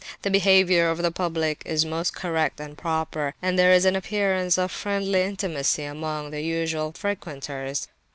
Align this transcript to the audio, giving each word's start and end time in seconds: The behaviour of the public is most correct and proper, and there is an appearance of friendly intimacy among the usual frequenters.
The 0.23 0.31
behaviour 0.31 0.89
of 0.89 0.97
the 1.03 1.11
public 1.11 1.61
is 1.63 1.85
most 1.85 2.15
correct 2.15 2.59
and 2.59 2.75
proper, 2.75 3.35
and 3.39 3.59
there 3.59 3.71
is 3.71 3.85
an 3.85 3.95
appearance 3.95 4.57
of 4.57 4.71
friendly 4.71 5.21
intimacy 5.21 5.83
among 5.83 6.31
the 6.31 6.41
usual 6.41 6.91
frequenters. 6.91 7.87